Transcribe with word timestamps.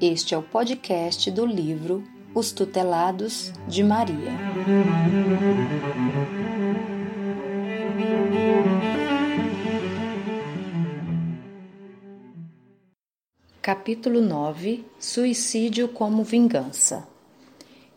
Este 0.00 0.32
é 0.32 0.38
o 0.38 0.42
podcast 0.44 1.28
do 1.28 1.44
livro 1.44 2.04
Os 2.32 2.52
Tutelados 2.52 3.50
de 3.66 3.82
Maria. 3.82 4.30
Capítulo 13.60 14.20
9 14.20 14.86
Suicídio 15.00 15.88
como 15.88 16.22
Vingança. 16.22 17.08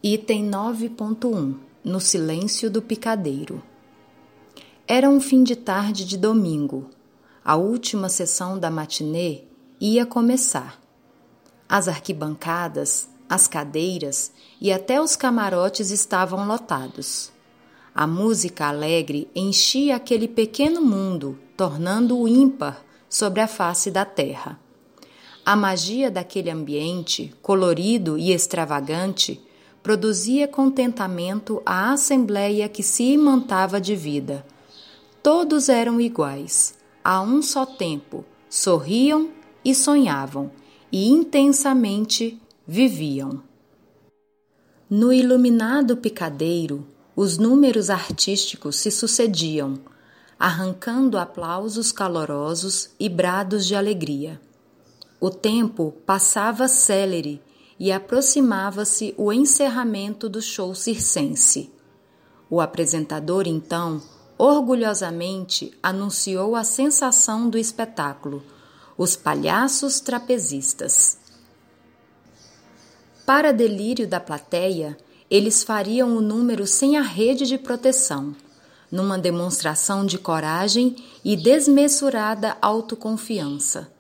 Item 0.02 0.50
9.1 0.50 1.56
No 1.84 2.00
silêncio 2.00 2.72
do 2.72 2.82
picadeiro. 2.82 3.62
Era 4.88 5.08
um 5.08 5.22
fim 5.22 5.44
de 5.44 5.56
tarde 5.56 6.04
de 6.04 6.18
domingo. 6.18 6.90
A 7.46 7.56
última 7.58 8.10
sessão 8.10 8.58
da 8.58 8.72
matinê 8.72 9.44
ia 9.80 10.04
começar. 10.04 10.81
As 11.72 11.88
arquibancadas, 11.88 13.08
as 13.30 13.48
cadeiras 13.48 14.34
e 14.60 14.74
até 14.74 15.02
os 15.02 15.16
camarotes 15.16 15.90
estavam 15.90 16.46
lotados. 16.46 17.32
A 17.96 18.06
música 18.06 18.68
alegre 18.68 19.30
enchia 19.34 19.96
aquele 19.96 20.28
pequeno 20.28 20.82
mundo, 20.82 21.40
tornando-o 21.56 22.28
ímpar 22.28 22.84
sobre 23.08 23.40
a 23.40 23.48
face 23.48 23.90
da 23.90 24.04
terra. 24.04 24.60
A 25.46 25.56
magia 25.56 26.12
daquele 26.12 26.50
ambiente, 26.50 27.34
colorido 27.42 28.18
e 28.18 28.34
extravagante, 28.34 29.42
produzia 29.82 30.50
contentamento 30.50 31.62
à 31.66 31.94
assembleia 31.94 32.68
que 32.68 32.84
se 32.84 33.14
imantava 33.14 33.80
de 33.80 33.96
vida. 33.96 34.46
Todos 35.24 35.70
eram 35.70 36.02
iguais, 36.02 36.76
a 37.02 37.22
um 37.22 37.42
só 37.42 37.66
tempo, 37.66 38.26
sorriam 38.50 39.30
e 39.64 39.74
sonhavam, 39.74 40.52
e 40.92 41.08
intensamente 41.08 42.40
viviam. 42.68 43.42
No 44.90 45.14
iluminado 45.14 45.96
picadeiro, 45.96 46.86
os 47.16 47.38
números 47.38 47.90
artísticos 47.90 48.76
se 48.76 48.92
sucediam, 48.92 49.80
arrancando 50.38 51.18
aplausos 51.18 51.92
calorosos 51.92 52.90
e 53.00 53.08
brados 53.08 53.66
de 53.66 53.76
alegria. 53.76 54.42
O 55.20 55.30
tempo 55.30 55.94
passava 56.06 56.68
célere 56.68 57.42
e 57.80 57.92
aproximava-se 57.92 59.14
o 59.18 59.32
encerramento 59.32 60.28
do 60.28 60.42
show 60.42 60.76
circense. 60.76 61.72
O 62.50 62.60
apresentador, 62.60 63.48
então, 63.48 64.02
orgulhosamente 64.38 65.72
anunciou 65.82 66.56
a 66.56 66.64
sensação 66.64 67.50
do 67.50 67.58
espetáculo 67.58 68.44
os 69.02 69.16
palhaços 69.16 70.00
trapezistas. 70.00 71.18
Para 73.26 73.52
delírio 73.52 74.08
da 74.08 74.20
plateia, 74.20 74.96
eles 75.28 75.64
fariam 75.64 76.16
o 76.16 76.22
número 76.22 76.68
sem 76.68 76.96
a 76.98 77.02
rede 77.02 77.48
de 77.48 77.58
proteção, 77.58 78.36
numa 78.92 79.18
demonstração 79.18 80.06
de 80.06 80.20
coragem 80.20 80.96
e 81.26 81.36
desmesurada 81.36 82.56
autoconfiança. 82.62 83.92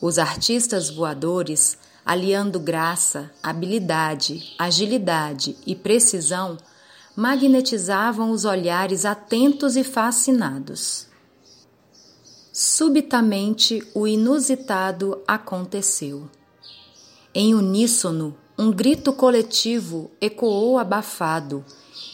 Os 0.00 0.18
artistas 0.18 0.90
voadores, 0.90 1.78
aliando 2.04 2.58
graça, 2.58 3.30
habilidade, 3.40 4.56
agilidade 4.58 5.56
e 5.64 5.76
precisão, 5.76 6.58
magnetizavam 7.14 8.32
os 8.32 8.44
olhares 8.44 9.04
atentos 9.04 9.76
e 9.76 9.84
fascinados. 9.84 11.11
Subitamente, 12.52 13.82
o 13.94 14.06
inusitado 14.06 15.22
aconteceu. 15.26 16.28
Em 17.34 17.54
uníssono, 17.54 18.36
um 18.58 18.70
grito 18.70 19.10
coletivo 19.10 20.10
ecoou 20.20 20.78
abafado 20.78 21.64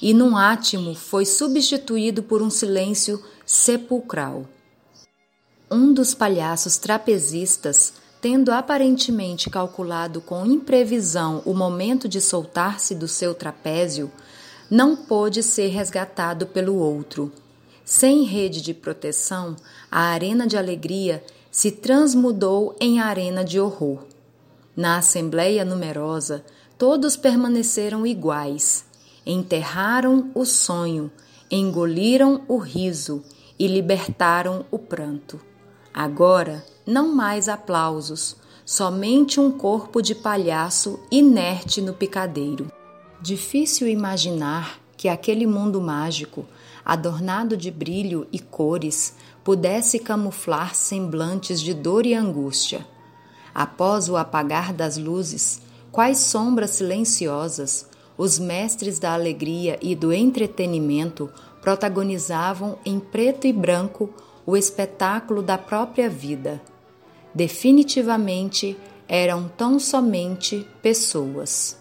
e, 0.00 0.15
num 0.15 0.37
átimo, 0.37 0.94
foi 0.94 1.26
substituído 1.26 2.22
por 2.22 2.41
um 2.41 2.50
silêncio 2.50 3.21
sepulcral. 3.44 4.47
Um 5.69 5.93
dos 5.93 6.15
palhaços 6.15 6.76
trapezistas, 6.76 7.94
tendo 8.20 8.53
aparentemente 8.53 9.50
calculado 9.50 10.20
com 10.20 10.47
imprevisão 10.47 11.43
o 11.44 11.53
momento 11.53 12.09
de 12.09 12.20
soltar-se 12.20 12.94
do 12.94 13.09
seu 13.09 13.34
trapézio, 13.34 14.09
não 14.70 14.94
pôde 14.94 15.43
ser 15.43 15.66
resgatado 15.66 16.47
pelo 16.47 16.76
outro 16.76 17.32
sem 17.88 18.25
rede 18.25 18.60
de 18.60 18.75
proteção, 18.75 19.56
a 19.91 20.10
arena 20.10 20.47
de 20.47 20.59
alegria 20.59 21.25
se 21.50 21.71
transmudou 21.71 22.76
em 22.78 23.00
arena 23.00 23.43
de 23.43 23.59
horror. 23.59 24.04
Na 24.76 24.99
assembleia 24.99 25.65
numerosa, 25.65 26.44
todos 26.76 27.16
permaneceram 27.16 28.06
iguais, 28.06 28.84
enterraram 29.25 30.31
o 30.34 30.44
sonho, 30.44 31.10
engoliram 31.50 32.43
o 32.47 32.59
riso 32.59 33.25
e 33.59 33.66
libertaram 33.66 34.66
o 34.70 34.78
pranto. 34.78 35.41
Agora, 35.93 36.62
não 36.87 37.15
mais 37.15 37.49
aplausos, 37.49 38.37
somente 38.66 39.41
um 39.41 39.50
corpo 39.50 40.03
de 40.03 40.15
palhaço 40.15 41.00
inerte 41.10 41.81
no 41.81 41.94
picadeiro. 41.94 42.70
Difícil 43.22 43.88
imaginar 43.88 44.78
que 44.98 45.09
aquele 45.09 45.47
mundo 45.47 45.81
mágico 45.81 46.44
adornado 46.88 47.54
de 47.54 47.70
brilho 47.70 48.26
e 48.32 48.38
cores, 48.38 49.14
pudesse 49.44 49.98
camuflar 49.98 50.75
semblantes 50.75 51.60
de 51.60 51.75
dor 51.75 52.06
e 52.06 52.14
angústia. 52.14 52.86
Após 53.54 54.08
o 54.08 54.16
apagar 54.16 54.72
das 54.72 54.97
luzes, 54.97 55.60
quais 55.92 56.16
sombras 56.16 56.70
silenciosas, 56.70 57.87
os 58.16 58.38
mestres 58.38 58.98
da 58.98 59.12
alegria 59.12 59.78
e 59.82 59.94
do 59.94 60.14
entretenimento 60.14 61.31
protagonizavam 61.60 62.78
em 62.87 62.98
preto 62.98 63.47
e 63.47 63.53
branco 63.53 64.08
o 64.47 64.56
espetáculo 64.56 65.42
da 65.42 65.58
própria 65.58 66.08
vida. 66.08 66.58
Definitivamente 67.34 68.78
eram 69.06 69.47
tão 69.58 69.78
somente 69.78 70.66
pessoas. 70.81 71.76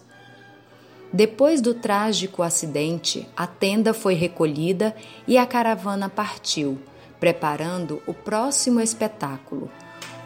Depois 1.12 1.62
do 1.62 1.72
trágico 1.72 2.42
acidente, 2.42 3.26
a 3.34 3.46
tenda 3.46 3.94
foi 3.94 4.14
recolhida 4.14 4.94
e 5.26 5.38
a 5.38 5.46
caravana 5.46 6.08
partiu, 6.08 6.78
preparando 7.18 8.02
o 8.06 8.12
próximo 8.12 8.80
espetáculo. 8.80 9.70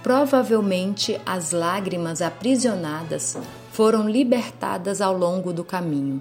Provavelmente 0.03 1.21
as 1.25 1.53
lágrimas 1.53 2.21
aprisionadas 2.21 3.39
foram 3.71 4.09
libertadas 4.09 5.01
ao 5.01 5.17
longo 5.17 5.53
do 5.53 5.63
caminho. 5.63 6.21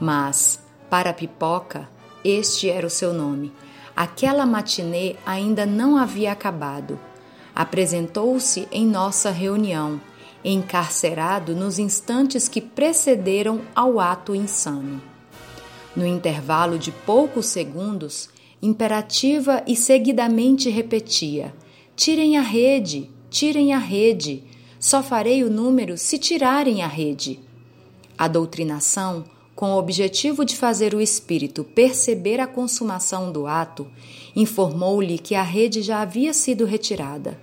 Mas, 0.00 0.60
para 0.90 1.12
Pipoca, 1.12 1.88
este 2.24 2.68
era 2.68 2.86
o 2.86 2.90
seu 2.90 3.12
nome. 3.12 3.52
Aquela 3.94 4.44
matinê 4.44 5.14
ainda 5.24 5.64
não 5.64 5.96
havia 5.96 6.32
acabado. 6.32 6.98
Apresentou-se 7.54 8.68
em 8.72 8.84
nossa 8.86 9.30
reunião 9.30 10.00
encarcerado 10.50 11.54
nos 11.54 11.78
instantes 11.78 12.48
que 12.48 12.60
precederam 12.60 13.60
ao 13.74 14.00
ato 14.00 14.34
insano. 14.34 15.00
No 15.94 16.06
intervalo 16.06 16.78
de 16.78 16.92
poucos 16.92 17.46
segundos, 17.46 18.28
imperativa 18.62 19.62
e 19.66 19.74
seguidamente 19.74 20.70
repetia: 20.70 21.54
Tirem 21.96 22.36
a 22.36 22.42
rede, 22.42 23.10
tirem 23.28 23.72
a 23.72 23.78
rede, 23.78 24.44
só 24.78 25.02
farei 25.02 25.42
o 25.42 25.50
número 25.50 25.98
se 25.98 26.18
tirarem 26.18 26.82
a 26.82 26.86
rede. 26.86 27.40
A 28.16 28.28
doutrinação, 28.28 29.24
com 29.54 29.72
o 29.72 29.78
objetivo 29.78 30.44
de 30.44 30.54
fazer 30.54 30.94
o 30.94 31.00
espírito 31.00 31.64
perceber 31.64 32.38
a 32.38 32.46
consumação 32.46 33.32
do 33.32 33.46
ato, 33.46 33.88
informou-lhe 34.36 35.18
que 35.18 35.34
a 35.34 35.42
rede 35.42 35.82
já 35.82 36.00
havia 36.00 36.32
sido 36.32 36.64
retirada. 36.64 37.40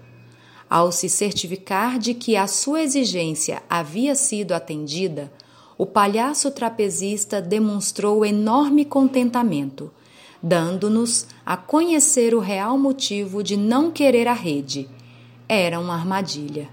Ao 0.69 0.91
se 0.91 1.07
certificar 1.07 1.99
de 1.99 2.13
que 2.13 2.35
a 2.35 2.47
sua 2.47 2.81
exigência 2.81 3.61
havia 3.69 4.15
sido 4.15 4.51
atendida, 4.51 5.31
o 5.77 5.85
palhaço 5.85 6.49
trapezista 6.51 7.41
demonstrou 7.41 8.25
enorme 8.25 8.83
contentamento, 8.83 9.91
dando-nos 10.41 11.27
a 11.45 11.55
conhecer 11.55 12.33
o 12.33 12.39
real 12.39 12.77
motivo 12.77 13.43
de 13.43 13.55
não 13.55 13.91
querer 13.91 14.27
a 14.27 14.33
rede. 14.33 14.89
Era 15.47 15.79
uma 15.79 15.93
armadilha. 15.93 16.69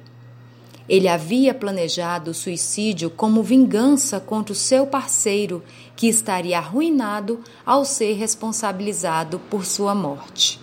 Ele 0.88 1.06
havia 1.06 1.52
planejado 1.52 2.30
o 2.30 2.34
suicídio 2.34 3.10
como 3.10 3.42
vingança 3.42 4.18
contra 4.18 4.52
o 4.52 4.56
seu 4.56 4.86
parceiro, 4.86 5.62
que 5.94 6.06
estaria 6.08 6.58
arruinado 6.58 7.40
ao 7.64 7.84
ser 7.84 8.14
responsabilizado 8.14 9.38
por 9.50 9.64
sua 9.64 9.94
morte. 9.94 10.60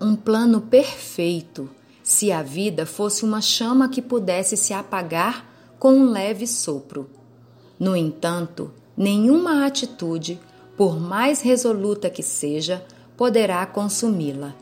Um 0.00 0.14
plano 0.14 0.60
perfeito 0.60 1.68
se 2.12 2.30
a 2.30 2.42
vida 2.42 2.84
fosse 2.84 3.24
uma 3.24 3.40
chama 3.40 3.88
que 3.88 4.02
pudesse 4.02 4.54
se 4.54 4.74
apagar 4.74 5.46
com 5.78 5.94
um 5.94 6.10
leve 6.10 6.46
sopro. 6.46 7.08
No 7.80 7.96
entanto, 7.96 8.70
nenhuma 8.94 9.64
atitude, 9.64 10.38
por 10.76 11.00
mais 11.00 11.40
resoluta 11.40 12.10
que 12.10 12.22
seja, 12.22 12.84
poderá 13.16 13.64
consumi-la. 13.64 14.54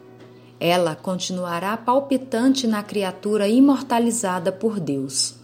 Ela 0.60 0.94
continuará 0.94 1.76
palpitante 1.76 2.68
na 2.68 2.84
criatura 2.84 3.48
imortalizada 3.48 4.52
por 4.52 4.78
Deus. 4.78 5.34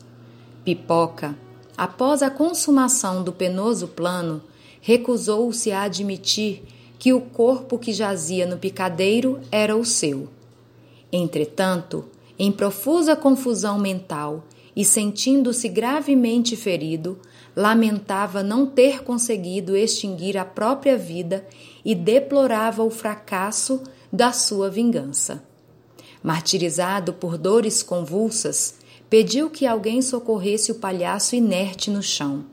Pipoca, 0.65 1.37
após 1.77 2.23
a 2.23 2.31
consumação 2.31 3.25
do 3.25 3.33
penoso 3.33 3.89
plano, 3.89 4.43
recusou-se 4.81 5.73
a 5.73 5.83
admitir 5.83 6.63
que 7.01 7.13
o 7.13 7.21
corpo 7.21 7.79
que 7.79 7.93
jazia 7.93 8.47
no 8.47 8.59
picadeiro 8.59 9.41
era 9.51 9.77
o 9.77 9.85
seu. 9.85 10.36
Entretanto, 11.17 12.05
em 12.39 12.53
profusa 12.53 13.17
confusão 13.17 13.79
mental 13.79 14.45
e 14.75 14.85
sentindo-se 14.85 15.69
gravemente 15.69 16.57
ferido, 16.57 17.19
lamentava 17.55 18.43
não 18.43 18.67
ter 18.67 19.03
conseguido 19.03 19.77
extinguir 19.77 20.37
a 20.37 20.45
própria 20.45 20.99
vida 20.99 21.47
e 21.85 21.95
deplorava 21.95 22.83
o 22.83 22.91
fracasso 22.91 23.83
da 24.13 24.33
sua 24.33 24.69
vingança. 24.69 25.43
Martirizado 26.23 27.15
por 27.15 27.39
dores 27.39 27.83
convulsas, 27.83 28.75
pediu 29.09 29.49
que 29.49 29.67
alguém 29.67 30.03
socorresse 30.03 30.73
o 30.73 30.75
palhaço 30.75 31.35
inerte 31.35 31.91
no 31.91 32.03
chão 32.03 32.45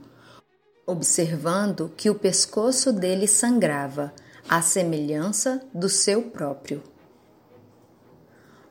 observando 0.86 1.92
que 1.96 2.10
o 2.10 2.16
pescoço 2.16 2.92
dele 2.92 3.28
sangrava, 3.28 4.14
à 4.48 4.62
semelhança 4.62 5.62
do 5.74 5.88
seu 5.88 6.24
próprio. 6.24 6.84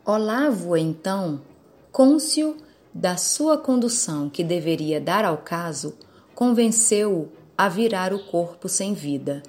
Olavo, 0.04 0.76
então, 0.76 1.40
cônscio 1.92 2.56
da 2.92 3.16
sua 3.16 3.56
condução 3.56 4.28
que 4.28 4.42
deveria 4.42 5.00
dar 5.00 5.24
ao 5.24 5.38
caso, 5.38 5.96
convenceu-o 6.34 7.30
a 7.56 7.68
virar 7.68 8.12
o 8.12 8.18
corpo 8.18 8.68
sem 8.68 8.94
vida. 8.94 9.44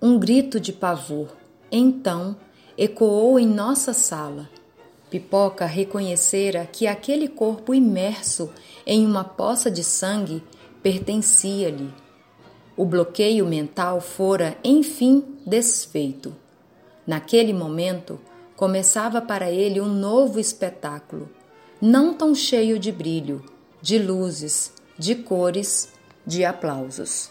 Um 0.00 0.18
grito 0.18 0.60
de 0.60 0.74
pavor, 0.74 1.34
então, 1.72 2.36
ecoou 2.76 3.38
em 3.38 3.46
nossa 3.46 3.94
sala. 3.94 4.50
Pipoca 5.08 5.64
reconhecera 5.64 6.66
que 6.70 6.86
aquele 6.86 7.26
corpo 7.26 7.72
imerso 7.72 8.52
em 8.86 9.06
uma 9.06 9.24
poça 9.24 9.70
de 9.70 9.82
sangue 9.82 10.44
pertencia-lhe. 10.82 11.94
O 12.76 12.84
bloqueio 12.84 13.46
mental 13.46 14.02
fora, 14.02 14.58
enfim, 14.62 15.24
desfeito. 15.46 16.36
Naquele 17.06 17.54
momento, 17.54 18.20
começava 18.56 19.20
para 19.20 19.50
ele 19.50 19.80
um 19.80 19.92
novo 19.92 20.40
espetáculo, 20.40 21.28
não 21.80 22.14
tão 22.14 22.34
cheio 22.34 22.78
de 22.78 22.90
brilho, 22.90 23.44
de 23.82 23.98
luzes, 23.98 24.72
de 24.98 25.14
cores, 25.14 25.90
de 26.26 26.44
aplausos. 26.44 27.30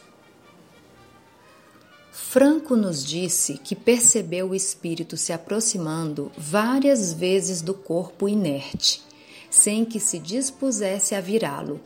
Franco 2.11 2.75
nos 2.75 3.03
disse 3.03 3.57
que 3.57 3.75
percebeu 3.75 4.49
o 4.49 4.55
espírito 4.55 5.17
se 5.17 5.33
aproximando 5.33 6.31
várias 6.37 7.11
vezes 7.11 7.61
do 7.61 7.73
corpo 7.73 8.29
inerte, 8.29 9.01
sem 9.49 9.83
que 9.83 9.99
se 9.99 10.19
dispusesse 10.19 11.15
a 11.15 11.21
virá-lo, 11.21 11.79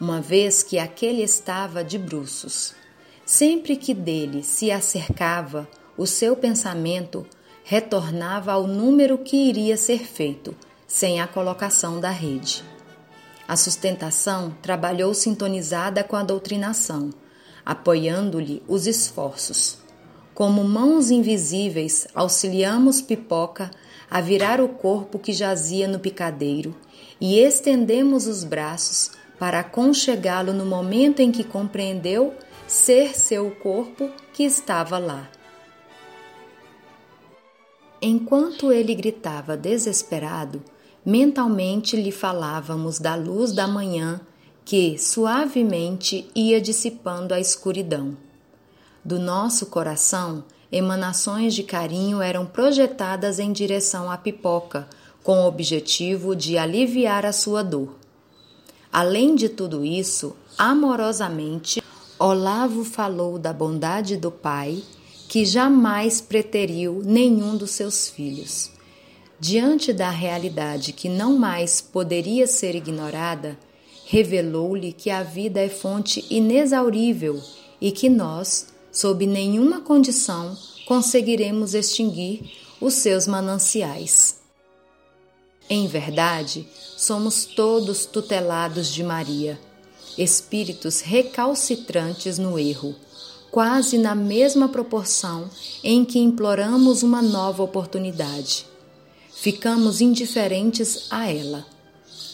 uma 0.00 0.20
vez 0.20 0.62
que 0.62 0.78
aquele 0.78 1.22
estava 1.22 1.82
de 1.82 1.98
bruços. 1.98 2.74
Sempre 3.24 3.76
que 3.76 3.94
dele 3.94 4.42
se 4.42 4.70
acercava, 4.70 5.68
o 5.96 6.06
seu 6.06 6.36
pensamento 6.36 7.26
retornava 7.64 8.52
ao 8.52 8.66
número 8.66 9.18
que 9.18 9.36
iria 9.36 9.76
ser 9.76 10.00
feito, 10.00 10.54
sem 10.86 11.20
a 11.20 11.26
colocação 11.26 12.00
da 12.00 12.10
rede. 12.10 12.64
A 13.46 13.56
sustentação 13.56 14.54
trabalhou 14.62 15.12
sintonizada 15.14 16.02
com 16.02 16.16
a 16.16 16.22
doutrinação, 16.22 17.10
apoiando-lhe 17.64 18.62
os 18.66 18.86
esforços. 18.86 19.78
Como 20.34 20.64
mãos 20.64 21.10
invisíveis, 21.10 22.06
auxiliamos 22.14 23.02
Pipoca 23.02 23.70
a 24.10 24.20
virar 24.20 24.60
o 24.60 24.68
corpo 24.68 25.18
que 25.18 25.32
jazia 25.32 25.86
no 25.86 25.98
picadeiro 25.98 26.74
e 27.20 27.38
estendemos 27.38 28.26
os 28.26 28.44
braços 28.44 29.10
para 29.38 29.60
aconchegá-lo 29.60 30.52
no 30.52 30.64
momento 30.64 31.20
em 31.20 31.30
que 31.30 31.44
compreendeu 31.44 32.34
ser 32.66 33.18
seu 33.18 33.50
corpo 33.50 34.10
que 34.32 34.44
estava 34.44 34.98
lá. 34.98 35.28
Enquanto 38.04 38.72
ele 38.72 38.96
gritava 38.96 39.56
desesperado, 39.56 40.60
mentalmente 41.06 41.94
lhe 41.94 42.10
falávamos 42.10 42.98
da 42.98 43.14
luz 43.14 43.52
da 43.52 43.68
manhã 43.68 44.20
que 44.64 44.98
suavemente 44.98 46.28
ia 46.34 46.60
dissipando 46.60 47.32
a 47.32 47.38
escuridão. 47.38 48.16
Do 49.04 49.20
nosso 49.20 49.66
coração, 49.66 50.42
emanações 50.70 51.54
de 51.54 51.62
carinho 51.62 52.20
eram 52.20 52.44
projetadas 52.44 53.38
em 53.38 53.52
direção 53.52 54.10
à 54.10 54.18
pipoca, 54.18 54.88
com 55.22 55.44
o 55.44 55.46
objetivo 55.46 56.34
de 56.34 56.58
aliviar 56.58 57.24
a 57.24 57.32
sua 57.32 57.62
dor. 57.62 57.96
Além 58.92 59.36
de 59.36 59.48
tudo 59.48 59.84
isso, 59.84 60.34
amorosamente, 60.58 61.80
Olavo 62.18 62.84
falou 62.84 63.38
da 63.38 63.52
bondade 63.52 64.16
do 64.16 64.32
pai, 64.32 64.82
que 65.32 65.46
jamais 65.46 66.20
preteriu 66.20 67.00
nenhum 67.02 67.56
dos 67.56 67.70
seus 67.70 68.06
filhos. 68.06 68.70
Diante 69.40 69.90
da 69.90 70.10
realidade 70.10 70.92
que 70.92 71.08
não 71.08 71.38
mais 71.38 71.80
poderia 71.80 72.46
ser 72.46 72.74
ignorada, 72.74 73.58
revelou-lhe 74.04 74.92
que 74.92 75.08
a 75.08 75.22
vida 75.22 75.58
é 75.58 75.70
fonte 75.70 76.22
inexaurível 76.28 77.42
e 77.80 77.90
que 77.90 78.10
nós, 78.10 78.66
sob 78.92 79.26
nenhuma 79.26 79.80
condição, 79.80 80.54
conseguiremos 80.84 81.72
extinguir 81.72 82.52
os 82.78 82.92
seus 82.92 83.26
mananciais. 83.26 84.38
Em 85.66 85.86
verdade, 85.86 86.68
somos 86.98 87.46
todos 87.46 88.04
tutelados 88.04 88.92
de 88.92 89.02
Maria, 89.02 89.58
espíritos 90.18 91.00
recalcitrantes 91.00 92.36
no 92.36 92.58
erro, 92.58 92.94
quase 93.52 93.98
na 93.98 94.14
mesma 94.14 94.66
proporção 94.66 95.50
em 95.84 96.06
que 96.06 96.18
imploramos 96.18 97.02
uma 97.02 97.20
nova 97.20 97.62
oportunidade. 97.62 98.66
Ficamos 99.30 100.00
indiferentes 100.00 101.06
a 101.10 101.30
ela. 101.30 101.66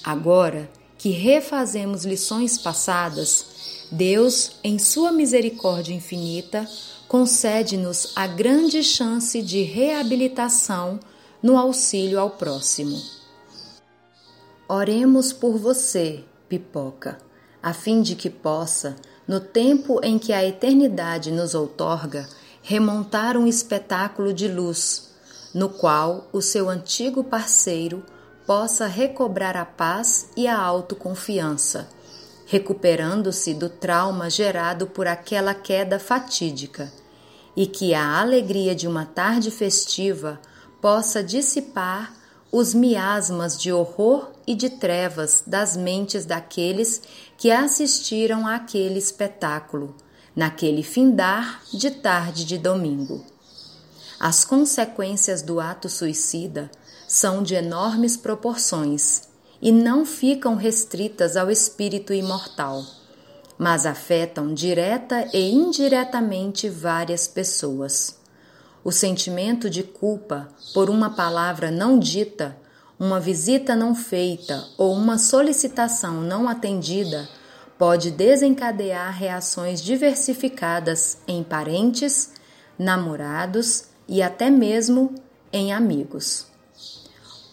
Agora 0.05 0.70
que 0.97 1.11
refazemos 1.11 2.05
lições 2.05 2.56
passadas, 2.56 3.88
Deus, 3.91 4.53
em 4.62 4.79
Sua 4.79 5.11
misericórdia 5.11 5.93
infinita, 5.93 6.69
concede-nos 7.09 8.12
a 8.14 8.29
grande 8.29 8.85
chance 8.85 9.43
de 9.43 9.62
reabilitação 9.62 11.00
no 11.43 11.59
auxílio 11.59 12.21
ao 12.21 12.31
próximo. 12.31 13.00
Oremos 14.69 15.33
por 15.33 15.59
você, 15.59 16.23
pipoca, 16.49 17.19
a 17.61 17.73
fim 17.73 18.02
de 18.02 18.14
que 18.14 18.31
possa, 18.31 18.97
no 19.28 19.40
tempo 19.40 20.00
em 20.02 20.18
que 20.18 20.32
a 20.32 20.42
eternidade 20.42 21.30
nos 21.30 21.54
outorga, 21.54 22.26
remontar 22.62 23.37
um 23.37 23.47
espetáculo 23.47 24.32
de 24.32 24.49
luz, 24.49 25.11
no 25.54 25.68
qual 25.68 26.28
o 26.32 26.40
seu 26.40 26.70
antigo 26.70 27.23
parceiro 27.23 28.02
possa 28.47 28.87
recobrar 28.87 29.54
a 29.54 29.66
paz 29.66 30.30
e 30.35 30.49
a 30.49 30.58
autoconfiança, 30.58 31.87
recuperando-se 32.47 33.52
do 33.52 33.68
trauma 33.68 34.30
gerado 34.30 34.87
por 34.87 35.06
aquela 35.06 35.52
queda 35.52 35.99
fatídica, 35.99 36.90
e 37.54 37.66
que 37.66 37.92
a 37.92 38.18
alegria 38.18 38.75
de 38.75 38.88
uma 38.88 39.04
tarde 39.04 39.50
festiva 39.50 40.40
possa 40.80 41.23
dissipar 41.23 42.18
os 42.50 42.73
miasmas 42.73 43.59
de 43.59 43.73
horror 43.73 44.31
e 44.47 44.55
de 44.55 44.71
trevas 44.71 45.43
das 45.47 45.76
mentes 45.76 46.25
daqueles 46.25 47.02
que 47.37 47.50
assistiram 47.50 48.47
àquele 48.47 48.99
espetáculo, 48.99 49.95
naquele 50.35 50.83
findar 50.83 51.62
de 51.73 51.90
tarde 51.90 52.45
de 52.45 52.57
domingo. 52.57 53.25
As 54.19 54.45
consequências 54.45 55.43
do 55.43 55.61
ato 55.61 55.88
suicida 55.88 56.71
são 57.07 57.43
de 57.43 57.55
enormes 57.55 58.17
proporções 58.17 59.28
e 59.61 59.71
não 59.71 60.05
ficam 60.05 60.57
restritas 60.57 61.37
ao 61.37 61.50
espírito 61.50 62.12
imortal, 62.12 62.85
mas 63.59 63.85
afetam 63.85 64.55
direta 64.55 65.28
e 65.33 65.50
indiretamente 65.50 66.69
várias 66.69 67.28
pessoas. 67.28 68.18
O 68.85 68.92
sentimento 68.92 69.68
de 69.68 69.82
culpa 69.82 70.49
por 70.73 70.88
uma 70.88 71.11
palavra 71.11 71.70
não 71.70 71.99
dita, 71.99 72.56
uma 72.99 73.20
visita 73.20 73.76
não 73.76 73.94
feita 73.94 74.64
ou 74.76 74.92
uma 74.94 75.18
solicitação 75.18 76.20
não 76.20 76.49
atendida 76.49 77.28
pode 77.78 78.11
desencadear 78.11 79.16
reações 79.16 79.80
diversificadas 79.80 81.18
em 81.28 81.44
parentes, 81.44 82.32
namorados 82.76 83.85
e 84.08 84.20
até 84.20 84.50
mesmo 84.50 85.14
em 85.52 85.73
amigos. 85.73 86.47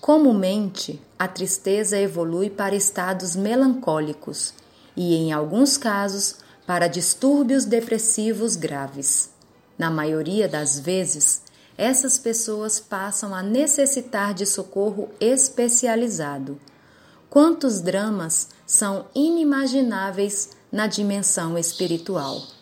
Comumente, 0.01 1.01
a 1.17 1.27
tristeza 1.27 1.98
evolui 1.98 2.50
para 2.50 2.75
estados 2.75 3.36
melancólicos 3.36 4.53
e, 4.96 5.15
em 5.15 5.32
alguns 5.32 5.77
casos, 5.77 6.38
para 6.65 6.88
distúrbios 6.88 7.65
depressivos 7.65 8.55
graves. 8.55 9.35
Na 9.77 9.89
maioria 9.91 10.48
das 10.48 10.79
vezes, 10.79 11.44
essas 11.77 12.17
pessoas 12.17 12.79
passam 12.79 13.36
a 13.36 13.44
necessitar 13.44 14.34
de 14.34 14.46
socorro 14.46 15.10
especializado. 15.20 16.60
quantos 17.29 17.82
dramas 17.82 18.50
são 18.65 19.08
inimagináveis 19.13 20.51
na 20.72 20.88
dimensão 20.88 21.58
espiritual. 21.58 22.55